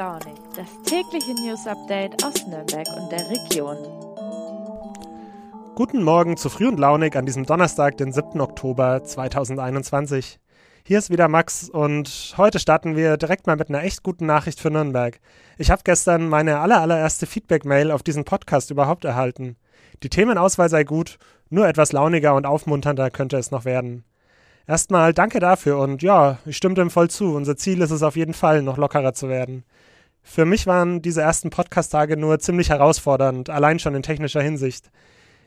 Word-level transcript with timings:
Launig, 0.00 0.32
das 0.56 0.66
tägliche 0.86 1.34
News 1.34 1.66
Update 1.66 2.24
aus 2.24 2.46
Nürnberg 2.46 2.86
und 2.96 3.12
der 3.12 3.28
Region. 3.28 3.76
Guten 5.74 6.02
Morgen 6.02 6.38
zu 6.38 6.48
Früh 6.48 6.68
und 6.68 6.80
Launig 6.80 7.14
an 7.16 7.26
diesem 7.26 7.44
Donnerstag, 7.44 7.98
den 7.98 8.10
7. 8.10 8.40
Oktober 8.40 9.04
2021. 9.04 10.40
Hier 10.84 10.98
ist 10.98 11.10
wieder 11.10 11.28
Max 11.28 11.68
und 11.68 12.32
heute 12.38 12.58
starten 12.60 12.96
wir 12.96 13.18
direkt 13.18 13.46
mal 13.46 13.56
mit 13.56 13.68
einer 13.68 13.82
echt 13.82 14.02
guten 14.02 14.24
Nachricht 14.24 14.58
für 14.58 14.70
Nürnberg. 14.70 15.20
Ich 15.58 15.70
habe 15.70 15.82
gestern 15.84 16.30
meine 16.30 16.60
allerallererste 16.60 17.26
Feedback-Mail 17.26 17.90
auf 17.90 18.02
diesen 18.02 18.24
Podcast 18.24 18.70
überhaupt 18.70 19.04
erhalten. 19.04 19.58
Die 20.02 20.08
Themenauswahl 20.08 20.70
sei 20.70 20.84
gut, 20.84 21.18
nur 21.50 21.68
etwas 21.68 21.92
launiger 21.92 22.34
und 22.36 22.46
aufmunternder 22.46 23.10
könnte 23.10 23.36
es 23.36 23.50
noch 23.50 23.66
werden. 23.66 24.04
Erstmal 24.66 25.12
danke 25.12 25.40
dafür 25.40 25.78
und 25.78 26.02
ja, 26.02 26.38
ich 26.46 26.56
stimme 26.56 26.76
dem 26.76 26.88
voll 26.88 27.10
zu. 27.10 27.34
Unser 27.34 27.58
Ziel 27.58 27.82
ist 27.82 27.90
es 27.90 28.02
auf 28.02 28.16
jeden 28.16 28.34
Fall, 28.34 28.62
noch 28.62 28.78
lockerer 28.78 29.12
zu 29.12 29.28
werden. 29.28 29.64
Für 30.22 30.44
mich 30.44 30.66
waren 30.66 31.02
diese 31.02 31.22
ersten 31.22 31.50
Podcast-Tage 31.50 32.16
nur 32.16 32.38
ziemlich 32.38 32.70
herausfordernd, 32.70 33.50
allein 33.50 33.78
schon 33.78 33.94
in 33.94 34.02
technischer 34.02 34.42
Hinsicht. 34.42 34.90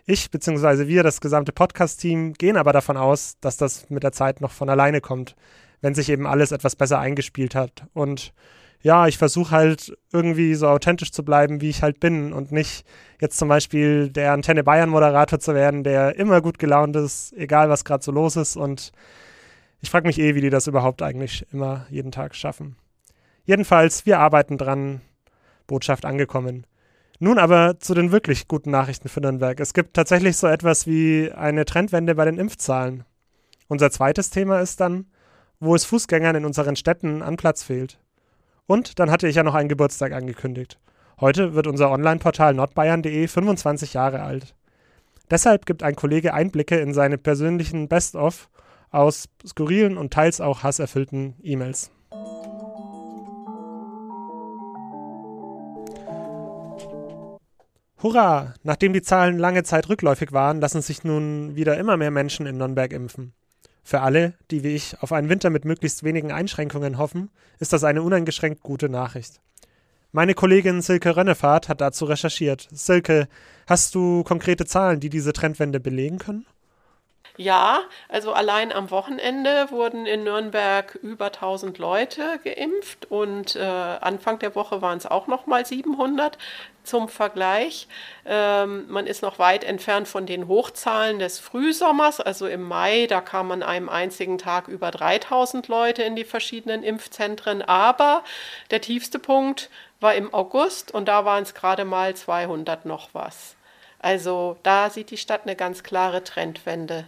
Ich 0.05 0.31
bzw. 0.31 0.87
wir, 0.87 1.03
das 1.03 1.21
gesamte 1.21 1.53
Podcast-Team, 1.53 2.33
gehen 2.33 2.57
aber 2.57 2.73
davon 2.73 2.97
aus, 2.97 3.37
dass 3.39 3.55
das 3.55 3.89
mit 3.89 4.03
der 4.03 4.11
Zeit 4.11 4.41
noch 4.41 4.51
von 4.51 4.69
alleine 4.69 4.99
kommt, 4.99 5.35
wenn 5.81 5.95
sich 5.95 6.09
eben 6.09 6.27
alles 6.27 6.51
etwas 6.51 6.75
besser 6.75 6.99
eingespielt 6.99 7.55
hat. 7.55 7.85
Und 7.93 8.33
ja, 8.81 9.07
ich 9.07 9.17
versuche 9.17 9.51
halt 9.51 9.97
irgendwie 10.11 10.55
so 10.55 10.67
authentisch 10.67 11.11
zu 11.11 11.23
bleiben, 11.23 11.61
wie 11.61 11.69
ich 11.69 11.81
halt 11.81 12.01
bin 12.01 12.33
und 12.33 12.51
nicht 12.51 12.85
jetzt 13.21 13.37
zum 13.37 13.47
Beispiel 13.47 14.09
der 14.09 14.33
Antenne 14.33 14.65
Bayern 14.65 14.89
Moderator 14.89 15.39
zu 15.39 15.55
werden, 15.55 15.85
der 15.85 16.17
immer 16.17 16.41
gut 16.41 16.59
gelaunt 16.59 16.97
ist, 16.97 17.31
egal 17.37 17.69
was 17.69 17.85
gerade 17.85 18.03
so 18.03 18.11
los 18.11 18.35
ist. 18.35 18.57
Und 18.57 18.91
ich 19.79 19.89
frage 19.89 20.07
mich 20.07 20.19
eh, 20.19 20.35
wie 20.35 20.41
die 20.41 20.49
das 20.49 20.67
überhaupt 20.67 21.01
eigentlich 21.01 21.45
immer 21.53 21.85
jeden 21.89 22.11
Tag 22.11 22.35
schaffen. 22.35 22.75
Jedenfalls, 23.45 24.05
wir 24.05 24.19
arbeiten 24.19 24.57
dran. 24.57 25.01
Botschaft 25.67 26.05
angekommen. 26.05 26.65
Nun 27.19 27.39
aber 27.39 27.79
zu 27.79 27.93
den 27.93 28.11
wirklich 28.11 28.47
guten 28.47 28.71
Nachrichten 28.71 29.07
für 29.07 29.21
Nürnberg. 29.21 29.59
Es 29.59 29.73
gibt 29.73 29.93
tatsächlich 29.93 30.35
so 30.35 30.47
etwas 30.47 30.87
wie 30.87 31.31
eine 31.31 31.63
Trendwende 31.63 32.15
bei 32.15 32.25
den 32.25 32.37
Impfzahlen. 32.37 33.05
Unser 33.69 33.91
zweites 33.91 34.29
Thema 34.29 34.59
ist 34.59 34.81
dann, 34.81 35.05
wo 35.59 35.73
es 35.73 35.85
Fußgängern 35.85 36.35
in 36.35 36.45
unseren 36.45 36.75
Städten 36.75 37.21
an 37.21 37.37
Platz 37.37 37.63
fehlt. 37.63 37.97
Und 38.65 38.99
dann 38.99 39.09
hatte 39.09 39.27
ich 39.27 39.35
ja 39.35 39.43
noch 39.43 39.55
einen 39.55 39.69
Geburtstag 39.69 40.11
angekündigt. 40.11 40.79
Heute 41.21 41.53
wird 41.53 41.67
unser 41.67 41.91
Online-Portal 41.91 42.53
nordbayern.de 42.53 43.27
25 43.27 43.93
Jahre 43.93 44.21
alt. 44.21 44.53
Deshalb 45.31 45.65
gibt 45.65 45.83
ein 45.83 45.95
Kollege 45.95 46.33
Einblicke 46.33 46.77
in 46.77 46.93
seine 46.93 47.17
persönlichen 47.17 47.87
Best-of 47.87 48.49
aus 48.91 49.29
skurrilen 49.47 49.97
und 49.97 50.11
teils 50.11 50.41
auch 50.41 50.63
hasserfüllten 50.63 51.35
E-Mails. 51.41 51.92
Hurra! 58.03 58.53
Nachdem 58.63 58.91
die 58.91 59.01
Zahlen 59.01 59.39
lange 59.39 59.63
Zeit 59.63 59.87
rückläufig 59.87 60.33
waren, 60.33 60.59
lassen 60.59 60.81
sich 60.81 61.05
nun 61.05 61.55
wieder 61.55 61.77
immer 61.77 61.95
mehr 61.95 62.11
Menschen 62.11 62.45
in 62.45 62.57
Nürnberg 62.57 62.91
impfen. 62.91 63.31
Für 63.81 64.01
alle, 64.01 64.33
die 64.51 64.61
wie 64.65 64.75
ich 64.75 64.97
auf 64.99 65.13
einen 65.13 65.29
Winter 65.29 65.49
mit 65.49 65.63
möglichst 65.63 66.03
wenigen 66.03 66.29
Einschränkungen 66.29 66.97
hoffen, 66.97 67.31
ist 67.59 67.71
das 67.71 67.85
eine 67.85 68.01
uneingeschränkt 68.01 68.61
gute 68.61 68.89
Nachricht. 68.89 69.39
Meine 70.11 70.33
Kollegin 70.33 70.81
Silke 70.81 71.15
Rönnefahrt 71.15 71.69
hat 71.69 71.79
dazu 71.79 72.03
recherchiert. 72.03 72.67
Silke, 72.73 73.29
hast 73.67 73.95
du 73.95 74.23
konkrete 74.23 74.65
Zahlen, 74.65 74.99
die 74.99 75.09
diese 75.09 75.31
Trendwende 75.31 75.79
belegen 75.79 76.17
können? 76.17 76.45
Ja, 77.37 77.81
also 78.09 78.31
allein 78.31 78.71
am 78.71 78.91
Wochenende 78.91 79.71
wurden 79.71 80.05
in 80.05 80.23
Nürnberg 80.23 80.93
über 81.01 81.25
1000 81.25 81.79
Leute 81.79 82.39
geimpft 82.43 83.09
und 83.09 83.55
äh, 83.55 83.59
Anfang 83.61 84.37
der 84.37 84.53
Woche 84.53 84.83
waren 84.83 84.99
es 84.99 85.07
auch 85.07 85.25
noch 85.25 85.47
mal 85.47 85.65
700 85.65 86.37
zum 86.83 87.09
Vergleich. 87.09 87.87
Ähm, 88.25 88.85
man 88.87 89.07
ist 89.07 89.23
noch 89.23 89.39
weit 89.39 89.63
entfernt 89.63 90.07
von 90.07 90.27
den 90.27 90.47
Hochzahlen 90.47 91.17
des 91.17 91.39
Frühsommers. 91.39 92.19
Also 92.19 92.45
im 92.45 92.61
Mai, 92.61 93.07
da 93.07 93.19
kamen 93.19 93.51
an 93.51 93.63
einem 93.63 93.89
einzigen 93.89 94.37
Tag 94.37 94.67
über 94.67 94.91
3000 94.91 95.67
Leute 95.67 96.03
in 96.03 96.15
die 96.15 96.25
verschiedenen 96.25 96.83
Impfzentren. 96.83 97.63
Aber 97.63 98.23
der 98.69 98.81
tiefste 98.81 99.17
Punkt 99.17 99.71
war 99.99 100.13
im 100.13 100.31
August 100.35 100.93
und 100.93 101.07
da 101.07 101.25
waren 101.25 101.41
es 101.41 101.55
gerade 101.55 101.83
mal 101.83 102.15
200 102.15 102.85
noch 102.85 103.09
was. 103.13 103.55
Also 103.97 104.57
da 104.61 104.91
sieht 104.91 105.09
die 105.09 105.17
Stadt 105.17 105.43
eine 105.45 105.55
ganz 105.55 105.81
klare 105.81 106.23
Trendwende. 106.23 107.07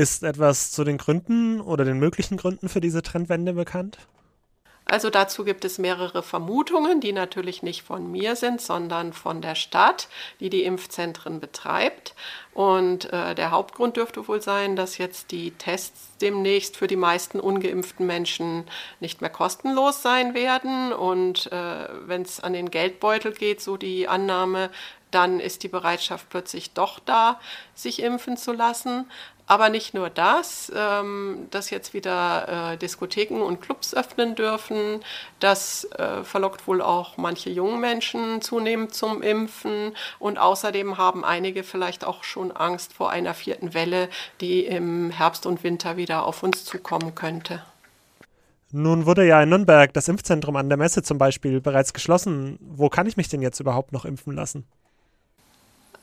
Ist 0.00 0.22
etwas 0.22 0.70
zu 0.70 0.82
den 0.82 0.96
Gründen 0.96 1.60
oder 1.60 1.84
den 1.84 1.98
möglichen 1.98 2.38
Gründen 2.38 2.70
für 2.70 2.80
diese 2.80 3.02
Trendwende 3.02 3.52
bekannt? 3.52 3.98
Also 4.86 5.10
dazu 5.10 5.44
gibt 5.44 5.66
es 5.66 5.76
mehrere 5.76 6.22
Vermutungen, 6.22 7.02
die 7.02 7.12
natürlich 7.12 7.62
nicht 7.62 7.82
von 7.82 8.10
mir 8.10 8.34
sind, 8.34 8.62
sondern 8.62 9.12
von 9.12 9.42
der 9.42 9.54
Stadt, 9.54 10.08
die 10.40 10.48
die 10.48 10.64
Impfzentren 10.64 11.38
betreibt. 11.38 12.14
Und 12.54 13.12
äh, 13.12 13.34
der 13.34 13.50
Hauptgrund 13.50 13.98
dürfte 13.98 14.26
wohl 14.26 14.40
sein, 14.40 14.74
dass 14.74 14.96
jetzt 14.96 15.32
die 15.32 15.50
Tests 15.50 16.16
demnächst 16.22 16.78
für 16.78 16.86
die 16.86 16.96
meisten 16.96 17.38
ungeimpften 17.38 18.06
Menschen 18.06 18.64
nicht 19.00 19.20
mehr 19.20 19.28
kostenlos 19.28 20.00
sein 20.00 20.32
werden. 20.32 20.94
Und 20.94 21.52
äh, 21.52 21.88
wenn 22.06 22.22
es 22.22 22.40
an 22.40 22.54
den 22.54 22.70
Geldbeutel 22.70 23.32
geht, 23.32 23.60
so 23.60 23.76
die 23.76 24.08
Annahme, 24.08 24.70
dann 25.10 25.40
ist 25.40 25.62
die 25.62 25.68
Bereitschaft 25.68 26.28
plötzlich 26.30 26.72
doch 26.72 27.00
da, 27.00 27.40
sich 27.74 28.02
impfen 28.02 28.36
zu 28.36 28.52
lassen. 28.52 29.06
Aber 29.50 29.68
nicht 29.68 29.94
nur 29.94 30.10
das, 30.10 30.70
ähm, 30.76 31.48
dass 31.50 31.70
jetzt 31.70 31.92
wieder 31.92 32.74
äh, 32.74 32.76
Diskotheken 32.76 33.42
und 33.42 33.60
Clubs 33.60 33.94
öffnen 33.94 34.36
dürfen, 34.36 35.00
das 35.40 35.88
äh, 35.98 36.22
verlockt 36.22 36.68
wohl 36.68 36.80
auch 36.80 37.16
manche 37.16 37.50
jungen 37.50 37.80
Menschen 37.80 38.42
zunehmend 38.42 38.94
zum 38.94 39.22
Impfen. 39.22 39.96
Und 40.20 40.38
außerdem 40.38 40.98
haben 40.98 41.24
einige 41.24 41.64
vielleicht 41.64 42.04
auch 42.04 42.22
schon 42.22 42.52
Angst 42.52 42.92
vor 42.92 43.10
einer 43.10 43.34
vierten 43.34 43.74
Welle, 43.74 44.08
die 44.40 44.66
im 44.66 45.10
Herbst 45.10 45.46
und 45.46 45.64
Winter 45.64 45.96
wieder 45.96 46.26
auf 46.26 46.44
uns 46.44 46.64
zukommen 46.64 47.16
könnte. 47.16 47.60
Nun 48.70 49.04
wurde 49.04 49.26
ja 49.26 49.42
in 49.42 49.48
Nürnberg 49.48 49.92
das 49.92 50.06
Impfzentrum 50.06 50.54
an 50.54 50.68
der 50.68 50.78
Messe 50.78 51.02
zum 51.02 51.18
Beispiel 51.18 51.60
bereits 51.60 51.92
geschlossen. 51.92 52.56
Wo 52.60 52.88
kann 52.88 53.08
ich 53.08 53.16
mich 53.16 53.28
denn 53.28 53.42
jetzt 53.42 53.58
überhaupt 53.58 53.90
noch 53.90 54.04
impfen 54.04 54.32
lassen? 54.32 54.64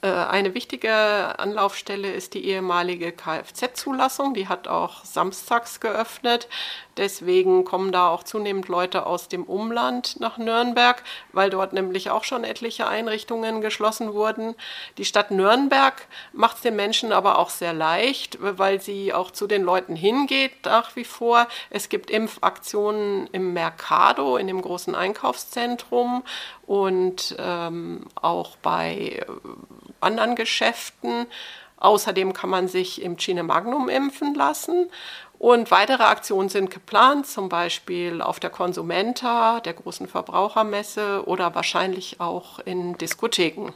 Äh, 0.02 0.10
eine 0.10 0.54
wichtige 0.54 0.94
Anlaufstelle 1.40 2.12
ist 2.12 2.34
die 2.34 2.46
ehemalige 2.46 3.12
Kfz-Zulassung. 3.12 4.34
Die 4.34 4.48
hat 4.48 4.68
auch 4.68 5.04
samstags 5.04 5.80
geöffnet. 5.80 6.48
Deswegen 6.98 7.64
kommen 7.64 7.92
da 7.92 8.10
auch 8.10 8.24
zunehmend 8.24 8.68
Leute 8.68 9.06
aus 9.06 9.28
dem 9.28 9.44
Umland 9.44 10.20
nach 10.20 10.38
Nürnberg, 10.38 11.04
weil 11.32 11.50
dort 11.50 11.74
nämlich 11.74 12.10
auch 12.10 12.24
schon 12.24 12.44
etliche 12.44 12.88
Einrichtungen 12.88 13.62
geschlossen 13.62 14.14
wurden. 14.14 14.56
Die 14.98 15.06
Stadt 15.06 15.30
Nürnberg 15.30 16.08
macht 16.34 16.58
es 16.58 16.62
den 16.64 16.76
Menschen 16.76 17.12
aber 17.12 17.38
auch 17.38 17.52
sehr 17.52 17.74
leicht, 17.74 18.40
weil 18.42 18.82
sie 18.82 19.14
auch 19.14 19.30
zu 19.30 19.46
den 19.46 19.64
Leuten 19.64 19.96
hingeht 19.96 20.66
nach 20.66 20.96
wie 20.96 21.06
vor. 21.06 21.48
Es 21.70 21.90
gibt 21.90 22.10
Impfaktionen 22.10 23.28
im 23.32 23.54
Mercado, 23.54 24.38
in 24.38 24.48
dem 24.48 24.62
großen 24.62 24.96
Einkaufszentrum 24.96 26.24
und 26.66 27.36
ähm, 27.40 28.08
auch 28.16 28.56
bei 28.58 29.24
anderen 30.02 30.36
Geschäften. 30.36 31.28
Außerdem 31.78 32.34
kann 32.34 32.50
man 32.50 32.68
sich 32.68 33.02
im 33.02 33.18
Cine 33.18 33.44
Magnum 33.44 33.90
impfen 33.90 34.34
lassen. 34.34 34.90
Und 35.40 35.70
weitere 35.70 36.04
Aktionen 36.04 36.50
sind 36.50 36.72
geplant, 36.72 37.28
zum 37.28 37.48
Beispiel 37.50 38.22
auf 38.22 38.40
der 38.40 38.50
Konsumenta, 38.50 39.60
der 39.60 39.74
großen 39.74 40.08
Verbrauchermesse 40.08 41.24
oder 41.28 41.54
wahrscheinlich 41.54 42.20
auch 42.20 42.60
in 42.60 42.98
Diskotheken. 42.98 43.72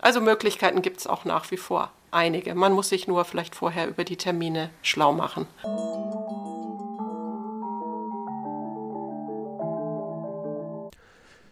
Also 0.00 0.20
Möglichkeiten 0.20 0.82
gibt 0.82 0.98
es 0.98 1.06
auch 1.06 1.24
nach 1.24 1.50
wie 1.52 1.56
vor 1.56 1.90
einige. 2.10 2.54
Man 2.54 2.72
muss 2.72 2.88
sich 2.88 3.06
nur 3.06 3.24
vielleicht 3.24 3.54
vorher 3.54 3.88
über 3.88 4.04
die 4.04 4.16
Termine 4.16 4.70
schlau 4.82 5.12
machen. 5.12 5.46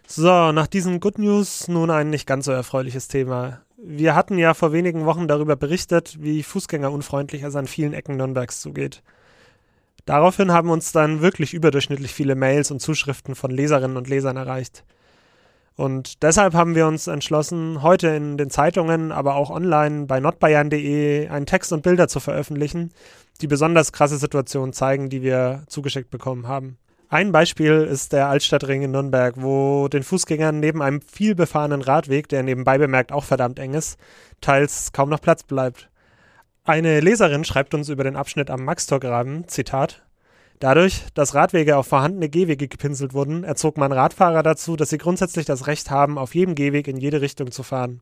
So, 0.07 0.51
nach 0.51 0.67
diesen 0.67 0.99
Good 0.99 1.17
News 1.17 1.67
nun 1.67 1.89
ein 1.89 2.09
nicht 2.09 2.27
ganz 2.27 2.45
so 2.45 2.51
erfreuliches 2.51 3.07
Thema. 3.07 3.61
Wir 3.85 4.15
hatten 4.15 4.37
ja 4.37 4.53
vor 4.53 4.71
wenigen 4.71 5.05
Wochen 5.05 5.27
darüber 5.27 5.57
berichtet, 5.57 6.17
wie 6.21 6.41
fußgängerunfreundlich 6.41 7.43
es 7.43 7.57
an 7.57 7.67
vielen 7.67 7.91
Ecken 7.91 8.15
Nürnbergs 8.15 8.61
zugeht. 8.61 9.03
Daraufhin 10.05 10.53
haben 10.53 10.69
uns 10.69 10.93
dann 10.93 11.21
wirklich 11.21 11.53
überdurchschnittlich 11.53 12.13
viele 12.13 12.35
Mails 12.35 12.71
und 12.71 12.79
Zuschriften 12.79 13.35
von 13.35 13.51
Leserinnen 13.51 13.97
und 13.97 14.07
Lesern 14.07 14.37
erreicht. 14.37 14.85
Und 15.75 16.23
deshalb 16.23 16.53
haben 16.53 16.75
wir 16.75 16.87
uns 16.87 17.07
entschlossen, 17.07 17.81
heute 17.81 18.07
in 18.07 18.37
den 18.37 18.49
Zeitungen, 18.49 19.11
aber 19.11 19.35
auch 19.35 19.49
online 19.49 20.05
bei 20.05 20.21
notbayern.de 20.21 21.27
einen 21.27 21.45
Text 21.45 21.73
und 21.73 21.83
Bilder 21.83 22.07
zu 22.07 22.21
veröffentlichen, 22.21 22.93
die 23.41 23.47
besonders 23.47 23.91
krasse 23.91 24.17
Situationen 24.17 24.71
zeigen, 24.71 25.09
die 25.09 25.23
wir 25.23 25.63
zugeschickt 25.67 26.09
bekommen 26.09 26.47
haben. 26.47 26.77
Ein 27.13 27.31
Beispiel 27.31 27.83
ist 27.83 28.11
der 28.11 28.27
Altstadtring 28.27 28.81
in 28.81 28.89
Nürnberg, 28.89 29.35
wo 29.37 29.87
den 29.87 30.01
Fußgängern 30.01 30.59
neben 30.59 30.81
einem 30.81 30.99
viel 30.99 31.35
befahrenen 31.35 31.83
Radweg, 31.83 32.27
der 32.27 32.41
nebenbei 32.41 32.79
bemerkt 32.79 33.11
auch 33.11 33.23
verdammt 33.23 33.59
eng 33.59 33.75
ist, 33.75 33.99
teils 34.41 34.93
kaum 34.93 35.09
noch 35.09 35.21
Platz 35.21 35.43
bleibt. 35.43 35.91
Eine 36.63 37.01
Leserin 37.01 37.43
schreibt 37.43 37.75
uns 37.75 37.89
über 37.89 38.03
den 38.03 38.15
Abschnitt 38.15 38.49
am 38.49 38.65
Maxtorgraben, 38.65 39.47
Zitat, 39.47 40.01
Dadurch, 40.57 41.03
dass 41.13 41.35
Radwege 41.35 41.77
auf 41.77 41.85
vorhandene 41.85 42.29
Gehwege 42.29 42.67
gepinselt 42.67 43.13
wurden, 43.13 43.43
erzog 43.43 43.77
man 43.77 43.91
Radfahrer 43.91 44.41
dazu, 44.41 44.75
dass 44.75 44.89
sie 44.89 44.97
grundsätzlich 44.97 45.45
das 45.45 45.67
Recht 45.67 45.91
haben, 45.91 46.17
auf 46.17 46.33
jedem 46.33 46.55
Gehweg 46.55 46.87
in 46.87 46.97
jede 46.97 47.21
Richtung 47.21 47.51
zu 47.51 47.61
fahren. 47.61 48.01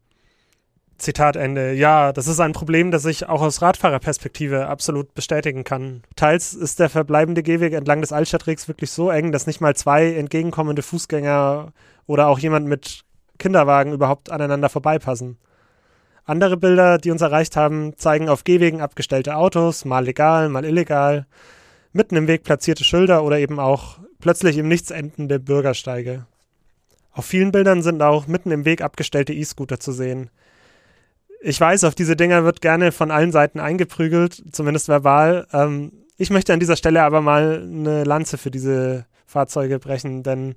Zitat 1.01 1.36
Ende. 1.36 1.74
Ja, 1.74 2.13
das 2.13 2.27
ist 2.27 2.39
ein 2.39 2.53
Problem, 2.53 2.92
das 2.92 3.06
ich 3.06 3.27
auch 3.27 3.42
aus 3.42 3.62
Radfahrerperspektive 3.62 4.68
absolut 4.68 5.13
bestätigen 5.13 5.63
kann. 5.63 6.03
Teils 6.15 6.53
ist 6.53 6.80
der 6.80 6.89
verbleibende 6.89 7.44
Gehweg 7.44 7.74
entlang 7.74 8.01
des 8.01 8.13
Altstadtwegs 8.13 8.68
wirklich 8.68 8.92
so 8.92 9.09
eng, 9.09 9.31
dass 9.31 9.48
nicht 9.48 9.62
mal 9.62 9.75
zwei 9.75 10.13
entgegenkommende 10.13 10.81
Fußgänger 10.81 11.74
oder 12.07 12.27
auch 12.27 12.39
jemand 12.39 12.68
mit 12.68 13.01
Kinderwagen 13.39 13.94
überhaupt 13.94 14.31
aneinander 14.31 14.69
vorbeipassen. 14.69 15.38
Andere 16.25 16.56
Bilder, 16.56 17.00
die 17.00 17.12
uns 17.12 17.21
erreicht 17.21 17.56
haben, 17.56 17.98
zeigen 17.98 18.30
auf 18.30 18.44
Gehwegen 18.44 18.81
abgestellte 18.81 19.36
Autos, 19.36 19.86
mal 19.86 20.06
legal, 20.06 20.50
mal 20.50 20.63
illegal, 20.63 21.25
mitten 21.94 22.15
im 22.15 22.27
Weg 22.27 22.44
platzierte 22.44 22.83
Schilder 22.83 23.24
oder 23.24 23.39
eben 23.39 23.59
auch 23.59 23.98
plötzlich 24.19 24.57
im 24.57 24.68
Nichts 24.68 24.92
endende 24.92 25.39
Bürgersteige. 25.39 26.27
Auf 27.12 27.25
vielen 27.25 27.51
Bildern 27.51 27.81
sind 27.81 28.01
auch 28.01 28.27
mitten 28.27 28.51
im 28.51 28.63
Weg 28.65 28.81
abgestellte 28.81 29.33
E-Scooter 29.33 29.80
zu 29.80 29.92
sehen. 29.92 30.30
Ich 31.43 31.59
weiß, 31.59 31.85
auf 31.85 31.95
diese 31.95 32.15
Dinger 32.15 32.43
wird 32.43 32.61
gerne 32.61 32.91
von 32.91 33.09
allen 33.09 33.31
Seiten 33.31 33.59
eingeprügelt, 33.59 34.43
zumindest 34.51 34.88
verbal. 34.88 35.47
Ähm, 35.51 35.91
ich 36.17 36.29
möchte 36.29 36.53
an 36.53 36.59
dieser 36.59 36.75
Stelle 36.75 37.01
aber 37.01 37.21
mal 37.21 37.63
eine 37.63 38.03
Lanze 38.03 38.38
für 38.38 38.51
diese 38.51 39.05
Fahrzeuge 39.25 39.79
brechen, 39.79 40.21
denn 40.21 40.55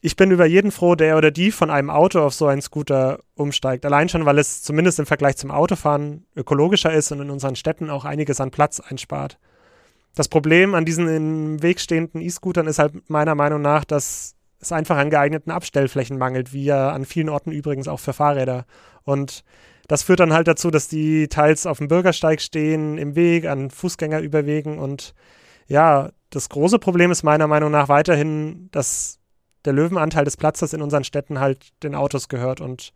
ich 0.00 0.14
bin 0.14 0.30
über 0.30 0.46
jeden 0.46 0.70
froh, 0.70 0.94
der 0.94 1.16
oder 1.16 1.32
die 1.32 1.50
von 1.50 1.70
einem 1.70 1.90
Auto 1.90 2.20
auf 2.20 2.32
so 2.32 2.46
einen 2.46 2.62
Scooter 2.62 3.18
umsteigt. 3.34 3.84
Allein 3.84 4.08
schon, 4.08 4.24
weil 4.24 4.38
es 4.38 4.62
zumindest 4.62 5.00
im 5.00 5.06
Vergleich 5.06 5.36
zum 5.36 5.50
Autofahren 5.50 6.24
ökologischer 6.36 6.92
ist 6.92 7.10
und 7.10 7.20
in 7.20 7.30
unseren 7.30 7.56
Städten 7.56 7.90
auch 7.90 8.04
einiges 8.04 8.40
an 8.40 8.52
Platz 8.52 8.78
einspart. 8.78 9.38
Das 10.14 10.28
Problem 10.28 10.76
an 10.76 10.84
diesen 10.84 11.08
im 11.08 11.62
Weg 11.62 11.80
stehenden 11.80 12.20
E-Scootern 12.20 12.68
ist 12.68 12.78
halt 12.78 13.10
meiner 13.10 13.34
Meinung 13.34 13.60
nach, 13.60 13.84
dass 13.84 14.36
es 14.60 14.70
einfach 14.70 14.96
an 14.96 15.10
geeigneten 15.10 15.50
Abstellflächen 15.50 16.18
mangelt, 16.18 16.52
wie 16.52 16.64
ja 16.64 16.92
an 16.92 17.04
vielen 17.04 17.28
Orten 17.28 17.50
übrigens 17.50 17.88
auch 17.88 18.00
für 18.00 18.12
Fahrräder. 18.12 18.64
Und 19.02 19.42
das 19.88 20.04
führt 20.04 20.20
dann 20.20 20.32
halt 20.32 20.46
dazu, 20.46 20.70
dass 20.70 20.86
die 20.86 21.28
teils 21.28 21.66
auf 21.66 21.78
dem 21.78 21.88
Bürgersteig 21.88 22.40
stehen, 22.40 22.98
im 22.98 23.16
Weg, 23.16 23.46
an 23.46 23.70
Fußgängerüberwegen 23.70 24.78
und 24.78 25.14
ja, 25.66 26.10
das 26.30 26.48
große 26.48 26.78
Problem 26.78 27.10
ist 27.10 27.22
meiner 27.22 27.46
Meinung 27.46 27.70
nach 27.70 27.88
weiterhin, 27.88 28.68
dass 28.70 29.18
der 29.64 29.72
Löwenanteil 29.72 30.24
des 30.24 30.36
Platzes 30.36 30.72
in 30.72 30.82
unseren 30.82 31.04
Städten 31.04 31.40
halt 31.40 31.68
den 31.82 31.94
Autos 31.94 32.28
gehört 32.28 32.60
und 32.60 32.92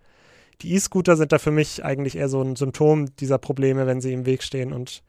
die 0.60 0.74
E-Scooter 0.74 1.16
sind 1.16 1.32
da 1.32 1.38
für 1.38 1.50
mich 1.50 1.84
eigentlich 1.84 2.16
eher 2.16 2.28
so 2.28 2.40
ein 2.40 2.56
Symptom 2.56 3.14
dieser 3.16 3.38
Probleme, 3.38 3.86
wenn 3.86 4.00
sie 4.00 4.12
im 4.12 4.26
Weg 4.26 4.42
stehen 4.42 4.72
und 4.72 5.02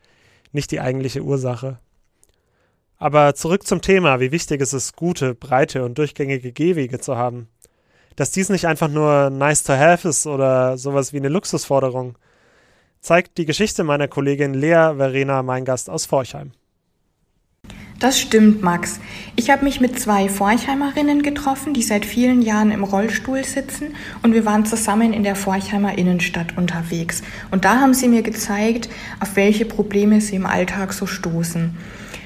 nicht 0.51 0.71
die 0.71 0.79
eigentliche 0.79 1.21
Ursache. 1.21 1.79
Aber 2.97 3.36
zurück 3.36 3.68
zum 3.68 3.81
Thema, 3.81 4.19
wie 4.19 4.31
wichtig 4.31 4.62
es 4.62 4.74
ist, 4.74 4.95
gute, 4.95 5.36
breite 5.36 5.83
und 5.83 5.97
durchgängige 5.97 6.53
Gehwege 6.53 7.00
zu 7.00 7.18
haben. 7.18 7.50
Dass 8.15 8.31
dies 8.31 8.50
nicht 8.50 8.68
einfach 8.68 8.89
nur 8.89 9.30
nice 9.30 9.63
to 9.63 9.74
have 9.74 10.07
ist 10.07 10.27
oder 10.27 10.77
sowas 10.77 11.13
wie 11.13 11.18
eine 11.18 11.30
Luxusforderung, 11.30 12.18
zeigt 13.01 13.38
die 13.38 13.45
Geschichte 13.45 13.83
meiner 13.83 14.07
Kollegin 14.07 14.54
Lea 14.54 14.94
Verena 14.95 15.44
Meingast 15.44 15.89
aus 15.89 16.06
Forchheim. 16.06 16.51
Das 18.00 18.19
stimmt, 18.19 18.62
Max. 18.62 19.00
Ich 19.38 19.50
habe 19.50 19.63
mich 19.63 19.80
mit 19.80 19.98
zwei 19.98 20.27
Forchheimerinnen 20.27 21.24
getroffen, 21.24 21.74
die 21.74 21.83
seit 21.83 22.06
vielen 22.06 22.42
Jahren 22.42 22.71
im 22.71 22.83
Rollstuhl 22.83 23.45
sitzen 23.45 23.95
und 24.24 24.33
wir 24.33 24.45
waren 24.45 24.65
zusammen 24.65 25.13
in 25.13 25.24
der 25.24 25.38
Forchheimer 25.38 25.98
Innenstadt 25.98 26.57
unterwegs. 26.57 27.21
Und 27.51 27.63
da 27.63 27.80
haben 27.80 27.94
sie 27.94 28.10
mir 28.10 28.21
gezeigt, 28.21 28.89
auf 29.21 29.38
welche 29.38 29.63
Probleme 29.65 30.19
sie 30.19 30.36
im 30.36 30.45
Alltag 30.45 30.92
so 30.92 31.06
stoßen. 31.06 31.77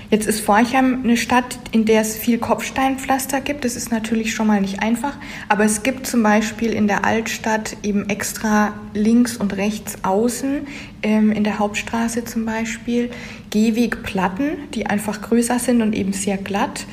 Jetzt 0.09 0.25
ist 0.25 0.39
Forchheim 0.39 1.01
eine 1.04 1.18
Stadt, 1.18 1.59
in 1.74 1.83
der 1.83 2.00
es 2.00 2.15
viel 2.15 2.38
Kopfsteinpflaster 2.38 3.42
gibt. 3.42 3.65
Das 3.65 3.75
ist 3.75 3.92
natürlich 3.92 4.33
schon 4.33 4.48
mal 4.48 4.62
nicht 4.62 4.81
einfach, 4.81 5.18
aber 5.50 5.65
es 5.65 5.83
gibt 5.83 6.07
zum 6.07 6.24
Beispiel 6.24 6.71
in 6.71 6.88
der 6.88 7.04
Altstadt 7.04 7.75
eben 7.83 8.07
extra 8.09 8.74
links 8.94 9.36
und 9.36 9.57
rechts 9.57 10.06
außen, 10.06 10.65
ähm, 11.04 11.33
in 11.33 11.44
der 11.44 11.59
Hauptstraße 11.59 12.24
zum 12.24 12.45
Beispiel, 12.45 13.09
Gehwegplatten, 13.50 14.69
die 14.74 14.86
einfach 14.86 15.21
größer 15.21 15.59
sind 15.59 15.81
und 15.81 15.94
eben 15.94 16.13
sehr 16.13 16.38
glatt. 16.38 16.86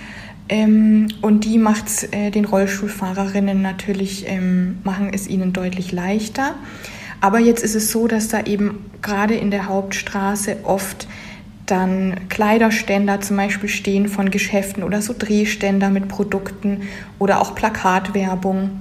Ähm, 0.49 1.06
und 1.22 1.44
die 1.44 1.58
macht 1.58 2.12
äh, 2.12 2.31
den 2.31 2.44
Rollstuhlfahrerinnen 2.44 3.62
natürlich, 3.62 4.28
ähm, 4.28 4.78
machen 4.82 5.10
es 5.12 5.28
ihnen 5.28 5.52
deutlich 5.52 5.93
leichter. 5.93 6.56
Aber 7.20 7.38
jetzt 7.38 7.62
ist 7.62 7.76
es 7.76 7.93
so, 7.93 8.08
dass 8.08 8.26
da 8.26 8.43
eben 8.43 8.84
gerade 9.02 9.34
in 9.34 9.52
der 9.52 9.67
Hauptstraße 9.67 10.58
oft 10.64 11.06
dann 11.66 12.28
Kleiderständer 12.28 13.20
zum 13.20 13.37
Beispiel 13.37 13.69
stehen 13.69 14.08
von 14.08 14.31
Geschäften 14.31 14.82
oder 14.82 15.00
so 15.00 15.14
Drehständer 15.16 15.90
mit 15.90 16.08
Produkten 16.08 16.82
oder 17.19 17.40
auch 17.40 17.55
Plakatwerbung. 17.55 18.81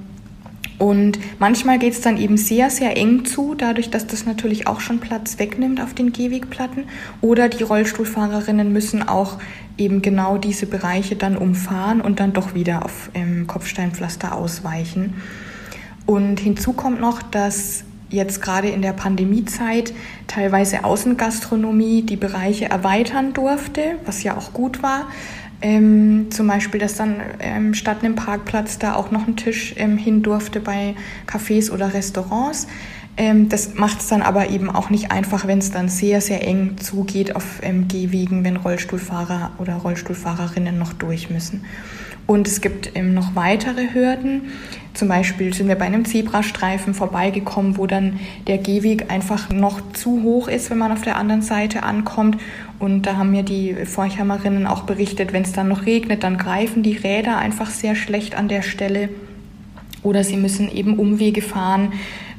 Und 0.78 1.18
manchmal 1.38 1.78
geht 1.78 1.92
es 1.92 2.00
dann 2.00 2.16
eben 2.16 2.36
sehr, 2.36 2.68
sehr 2.68 2.96
eng 2.96 3.24
zu, 3.24 3.54
dadurch, 3.54 3.90
dass 3.90 4.06
das 4.06 4.26
natürlich 4.26 4.66
auch 4.66 4.80
schon 4.80 4.98
Platz 4.98 5.38
wegnimmt 5.38 5.80
auf 5.80 5.94
den 5.94 6.12
Gehwegplatten. 6.12 6.84
Oder 7.20 7.48
die 7.48 7.62
Rollstuhlfahrerinnen 7.62 8.72
müssen 8.72 9.06
auch 9.06 9.38
eben 9.78 10.02
genau 10.02 10.36
diese 10.36 10.66
Bereiche 10.66 11.16
dann 11.16 11.36
umfahren 11.36 12.00
und 12.00 12.20
dann 12.20 12.32
doch 12.32 12.54
wieder 12.54 12.84
auf 12.84 13.10
ähm, 13.14 13.46
Kopfsteinpflaster 13.46 14.34
ausweichen. 14.34 15.14
Und 16.06 16.40
hinzu 16.40 16.72
kommt 16.72 17.00
noch, 17.00 17.22
dass 17.22 17.84
jetzt 18.10 18.40
gerade 18.42 18.68
in 18.68 18.82
der 18.82 18.92
Pandemiezeit 18.92 19.92
teilweise 20.26 20.84
Außengastronomie 20.84 22.02
die 22.02 22.16
Bereiche 22.16 22.66
erweitern 22.66 23.32
durfte, 23.32 23.96
was 24.04 24.22
ja 24.22 24.36
auch 24.36 24.52
gut 24.52 24.82
war. 24.82 25.08
Ähm, 25.62 26.26
zum 26.30 26.46
Beispiel, 26.46 26.80
dass 26.80 26.96
dann 26.96 27.16
ähm, 27.40 27.74
statt 27.74 27.98
einem 28.02 28.16
Parkplatz 28.16 28.78
da 28.78 28.94
auch 28.94 29.10
noch 29.10 29.26
ein 29.26 29.36
Tisch 29.36 29.74
ähm, 29.78 29.96
hin 29.96 30.22
durfte 30.22 30.60
bei 30.60 30.94
Cafés 31.26 31.70
oder 31.70 31.94
Restaurants. 31.94 32.66
Ähm, 33.16 33.48
das 33.48 33.74
macht 33.74 34.00
es 34.00 34.08
dann 34.08 34.22
aber 34.22 34.50
eben 34.50 34.68
auch 34.68 34.90
nicht 34.90 35.10
einfach, 35.10 35.46
wenn 35.46 35.58
es 35.60 35.70
dann 35.70 35.88
sehr, 35.88 36.20
sehr 36.20 36.46
eng 36.46 36.76
zugeht 36.78 37.36
auf 37.36 37.60
ähm, 37.62 37.88
Gehwegen, 37.88 38.44
wenn 38.44 38.56
Rollstuhlfahrer 38.56 39.52
oder 39.58 39.76
Rollstuhlfahrerinnen 39.76 40.76
noch 40.78 40.92
durch 40.92 41.30
müssen. 41.30 41.64
Und 42.26 42.46
es 42.46 42.60
gibt 42.60 42.92
ähm, 42.94 43.12
noch 43.14 43.34
weitere 43.34 43.92
Hürden. 43.92 44.52
Zum 44.94 45.08
Beispiel 45.08 45.52
sind 45.52 45.68
wir 45.68 45.74
bei 45.74 45.86
einem 45.86 46.04
Zebrastreifen 46.04 46.94
vorbeigekommen, 46.94 47.76
wo 47.76 47.86
dann 47.86 48.20
der 48.46 48.58
Gehweg 48.58 49.10
einfach 49.10 49.50
noch 49.50 49.80
zu 49.92 50.22
hoch 50.22 50.48
ist, 50.48 50.70
wenn 50.70 50.78
man 50.78 50.92
auf 50.92 51.02
der 51.02 51.16
anderen 51.16 51.42
Seite 51.42 51.82
ankommt. 51.82 52.38
Und 52.78 53.02
da 53.02 53.16
haben 53.16 53.32
mir 53.32 53.42
die 53.42 53.74
Forchheimerinnen 53.84 54.66
auch 54.66 54.84
berichtet, 54.84 55.32
wenn 55.32 55.42
es 55.42 55.52
dann 55.52 55.68
noch 55.68 55.84
regnet, 55.84 56.22
dann 56.22 56.38
greifen 56.38 56.82
die 56.82 56.96
Räder 56.96 57.38
einfach 57.38 57.70
sehr 57.70 57.96
schlecht 57.96 58.36
an 58.36 58.48
der 58.48 58.62
Stelle. 58.62 59.08
Oder 60.02 60.22
sie 60.22 60.36
müssen 60.36 60.70
eben 60.70 60.98
Umwege 60.98 61.42
fahren, 61.42 61.92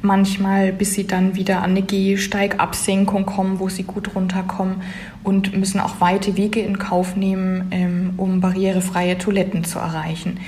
manchmal 0.05 0.71
bis 0.71 0.93
sie 0.93 1.05
dann 1.07 1.35
wieder 1.35 1.57
an 1.57 1.71
eine 1.71 1.81
Gehsteigabsenkung 1.81 3.25
kommen, 3.25 3.59
wo 3.59 3.67
sie 3.67 3.83
gut 3.83 4.15
runterkommen 4.15 4.83
und 5.24 5.57
müssen 5.57 5.79
auch 5.79 6.00
weite 6.00 6.38
Wege 6.38 6.62
in 6.62 6.79
Kauf 6.79 7.15
nehmen, 7.15 7.67
ähm, 7.71 8.13
um 8.17 8.39
barrierefreie 8.39 9.17
Toiletten 9.17 9.63
zu 9.63 9.79
erreichen. 9.79 10.39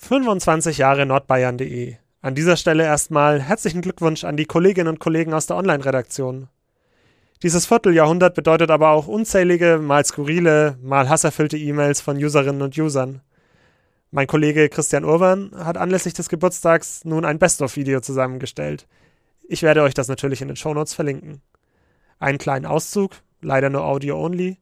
»25 0.00 0.78
Jahre 0.78 1.06
Nordbayern.de. 1.06 1.94
An 2.22 2.34
dieser 2.34 2.56
Stelle 2.56 2.84
erstmal 2.84 3.40
herzlichen 3.40 3.80
Glückwunsch 3.80 4.24
an 4.24 4.36
die 4.36 4.44
Kolleginnen 4.44 4.88
und 4.88 4.98
Kollegen 4.98 5.32
aus 5.32 5.46
der 5.46 5.56
Online-Redaktion. 5.56 6.48
Dieses 7.42 7.64
Vierteljahrhundert 7.64 8.34
bedeutet 8.34 8.70
aber 8.70 8.90
auch 8.90 9.06
unzählige, 9.06 9.78
mal 9.78 10.04
skurrile, 10.04 10.76
mal 10.82 11.08
hasserfüllte 11.08 11.56
E-Mails 11.56 12.02
von 12.02 12.18
Userinnen 12.18 12.60
und 12.60 12.76
Usern. 12.76 13.22
Mein 14.12 14.26
Kollege 14.26 14.68
Christian 14.68 15.04
Urban 15.04 15.52
hat 15.56 15.76
anlässlich 15.76 16.14
des 16.14 16.28
Geburtstags 16.28 17.04
nun 17.04 17.24
ein 17.24 17.38
Best-of-Video 17.38 18.00
zusammengestellt. 18.00 18.88
Ich 19.48 19.62
werde 19.62 19.82
euch 19.82 19.94
das 19.94 20.08
natürlich 20.08 20.42
in 20.42 20.48
den 20.48 20.56
Shownotes 20.56 20.94
verlinken. 20.94 21.42
Einen 22.18 22.38
kleinen 22.38 22.66
Auszug, 22.66 23.12
leider 23.40 23.70
nur 23.70 23.84
Audio-only, 23.84 24.58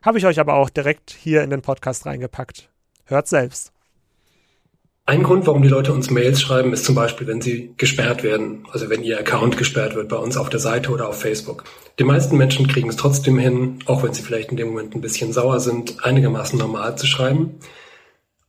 habe 0.00 0.16
ich 0.16 0.24
euch 0.24 0.40
aber 0.40 0.54
auch 0.54 0.70
direkt 0.70 1.10
hier 1.10 1.42
in 1.42 1.50
den 1.50 1.60
Podcast 1.60 2.06
reingepackt. 2.06 2.70
Hört 3.04 3.28
selbst. 3.28 3.70
Ein 5.04 5.22
Grund, 5.22 5.46
warum 5.46 5.60
die 5.60 5.68
Leute 5.68 5.92
uns 5.92 6.10
Mails 6.10 6.40
schreiben, 6.40 6.72
ist 6.72 6.86
zum 6.86 6.94
Beispiel, 6.94 7.26
wenn 7.26 7.42
sie 7.42 7.74
gesperrt 7.76 8.22
werden, 8.22 8.66
also 8.72 8.88
wenn 8.88 9.02
ihr 9.02 9.18
Account 9.20 9.58
gesperrt 9.58 9.94
wird 9.94 10.08
bei 10.08 10.16
uns 10.16 10.38
auf 10.38 10.48
der 10.48 10.58
Seite 10.58 10.90
oder 10.90 11.08
auf 11.08 11.20
Facebook. 11.20 11.64
Die 11.98 12.04
meisten 12.04 12.38
Menschen 12.38 12.66
kriegen 12.66 12.88
es 12.88 12.96
trotzdem 12.96 13.38
hin, 13.38 13.80
auch 13.84 14.02
wenn 14.02 14.14
sie 14.14 14.22
vielleicht 14.22 14.52
in 14.52 14.56
dem 14.56 14.68
Moment 14.68 14.94
ein 14.94 15.02
bisschen 15.02 15.34
sauer 15.34 15.60
sind, 15.60 16.02
einigermaßen 16.02 16.58
normal 16.58 16.96
zu 16.96 17.06
schreiben. 17.06 17.60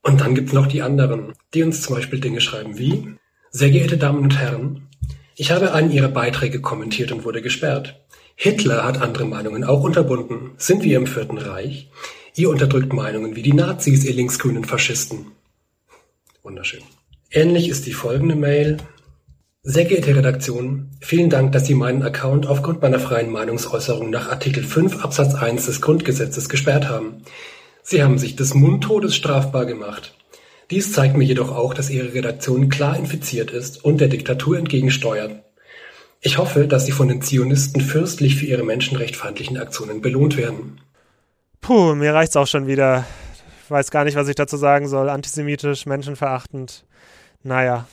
Und 0.08 0.22
dann 0.22 0.36
gibt's 0.36 0.54
noch 0.54 0.68
die 0.68 0.82
anderen, 0.82 1.34
die 1.54 1.64
uns 1.64 1.82
zum 1.82 1.96
Beispiel 1.96 2.22
Dinge 2.22 2.40
schreiben 2.40 2.78
wie, 2.78 3.16
sehr 3.52 3.70
geehrte 3.70 3.98
Damen 3.98 4.24
und 4.24 4.40
Herren, 4.40 4.88
ich 5.36 5.52
habe 5.52 5.74
einen 5.74 5.92
Ihrer 5.92 6.08
Beiträge 6.08 6.62
kommentiert 6.62 7.12
und 7.12 7.26
wurde 7.26 7.42
gesperrt. 7.42 8.00
Hitler 8.36 8.86
hat 8.86 9.02
andere 9.02 9.26
Meinungen 9.26 9.66
auch 9.66 9.84
unterbunden. 9.84 10.52
Sind 10.56 10.84
wir 10.84 10.96
im 10.98 11.08
Vierten 11.08 11.38
Reich? 11.38 11.90
Ihr 12.36 12.50
unterdrückt 12.50 12.94
Meinungen 12.94 13.36
wie 13.36 13.42
die 13.42 13.52
Nazis, 13.52 14.06
ihr 14.06 14.14
linksgrünen 14.14 14.64
Faschisten. 14.64 15.26
Wunderschön. 16.42 16.84
Ähnlich 17.30 17.68
ist 17.68 17.86
die 17.86 17.94
folgende 17.94 18.36
Mail. 18.36 18.78
Sehr 19.64 19.84
geehrte 19.84 20.16
Redaktion, 20.16 20.92
vielen 21.02 21.30
Dank, 21.30 21.52
dass 21.52 21.66
Sie 21.66 21.76
meinen 21.76 22.04
Account 22.04 22.48
aufgrund 22.48 22.82
meiner 22.82 23.00
freien 23.00 23.30
Meinungsäußerung 23.30 24.10
nach 24.10 24.30
Artikel 24.30 24.64
5 24.64 25.04
Absatz 25.04 25.36
1 25.36 25.66
des 25.66 25.82
Grundgesetzes 25.82 26.48
gesperrt 26.48 26.88
haben. 26.88 27.24
Sie 27.90 28.04
haben 28.04 28.18
sich 28.18 28.36
des 28.36 28.54
Mundtodes 28.54 29.16
strafbar 29.16 29.66
gemacht. 29.66 30.14
Dies 30.72 30.92
zeigt 30.92 31.16
mir 31.16 31.24
jedoch 31.24 31.56
auch, 31.56 31.74
dass 31.74 31.90
Ihre 31.90 32.14
Redaktion 32.14 32.68
klar 32.68 32.98
infiziert 32.98 33.52
ist 33.52 33.86
und 33.86 34.02
der 34.02 34.10
Diktatur 34.10 34.58
entgegensteuert. 34.58 35.42
Ich 36.20 36.38
hoffe, 36.38 36.68
dass 36.68 36.86
Sie 36.86 36.92
von 36.92 37.08
den 37.08 37.22
Zionisten 37.22 37.80
fürstlich 37.80 38.36
für 38.36 38.46
ihre 38.46 38.64
menschenrechtfeindlichen 38.64 39.58
Aktionen 39.58 40.02
belohnt 40.02 40.36
werden. 40.36 40.82
Puh, 41.62 41.96
mir 41.96 42.14
reicht's 42.14 42.36
auch 42.36 42.46
schon 42.46 42.68
wieder. 42.68 43.06
Ich 43.64 43.72
weiß 43.72 43.90
gar 43.90 44.04
nicht, 44.04 44.18
was 44.18 44.28
ich 44.28 44.36
dazu 44.36 44.58
sagen 44.58 44.90
soll. 44.90 45.08
Antisemitisch, 45.08 45.86
menschenverachtend. 45.86 46.84
Naja, 47.42 47.88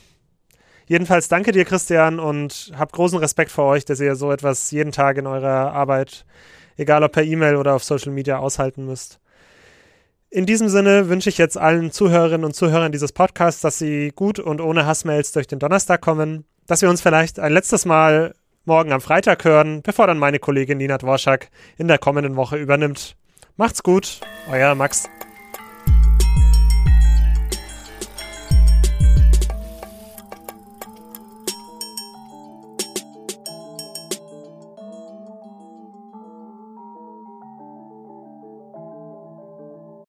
Jedenfalls 0.86 1.28
danke 1.28 1.52
dir, 1.52 1.64
Christian, 1.64 2.18
und 2.18 2.72
habt 2.76 2.92
großen 2.92 3.18
Respekt 3.18 3.52
vor 3.52 3.66
euch, 3.66 3.84
dass 3.84 4.00
ihr 4.00 4.16
so 4.16 4.32
etwas 4.32 4.72
jeden 4.72 4.90
Tag 4.90 5.18
in 5.18 5.28
eurer 5.28 5.72
Arbeit, 5.72 6.26
egal 6.76 7.04
ob 7.04 7.12
per 7.12 7.22
E-Mail 7.22 7.54
oder 7.54 7.74
auf 7.74 7.84
Social 7.84 8.10
Media, 8.10 8.38
aushalten 8.38 8.84
müsst. 8.86 9.20
In 10.34 10.46
diesem 10.46 10.68
Sinne 10.68 11.08
wünsche 11.08 11.28
ich 11.28 11.38
jetzt 11.38 11.56
allen 11.56 11.92
Zuhörerinnen 11.92 12.44
und 12.44 12.56
Zuhörern 12.56 12.90
dieses 12.90 13.12
Podcasts, 13.12 13.60
dass 13.60 13.78
sie 13.78 14.10
gut 14.16 14.40
und 14.40 14.60
ohne 14.60 14.84
Hassmails 14.84 15.30
durch 15.30 15.46
den 15.46 15.60
Donnerstag 15.60 16.00
kommen, 16.00 16.44
dass 16.66 16.82
wir 16.82 16.90
uns 16.90 17.00
vielleicht 17.00 17.38
ein 17.38 17.52
letztes 17.52 17.84
Mal 17.84 18.34
morgen 18.64 18.90
am 18.90 19.00
Freitag 19.00 19.44
hören, 19.44 19.82
bevor 19.82 20.08
dann 20.08 20.18
meine 20.18 20.40
Kollegin 20.40 20.78
Nina 20.78 20.98
Dworschak 20.98 21.50
in 21.78 21.86
der 21.86 21.98
kommenden 21.98 22.34
Woche 22.34 22.56
übernimmt. 22.56 23.14
Macht's 23.56 23.84
gut, 23.84 24.22
euer 24.50 24.74
Max. 24.74 25.08